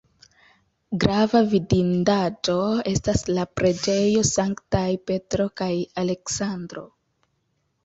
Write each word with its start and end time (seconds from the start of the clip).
Grava 1.01 1.41
vidindaĵo 1.51 2.55
estas 2.93 3.23
la 3.39 3.45
preĝejo 3.61 4.25
Sanktaj 4.33 4.83
Petro 5.11 5.49
kaj 5.63 5.71
Aleksandro. 6.07 6.87